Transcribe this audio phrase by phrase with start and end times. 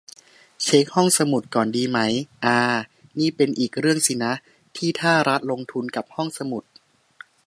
[0.63, 1.99] เช็คห้องสมุดก่อนดีไหม
[2.45, 2.59] อา
[3.19, 4.33] นี่เป็นอีกเรื่องสินะ
[4.75, 6.63] ที่ถ้ารัฐลงทุนกับห้องสมุด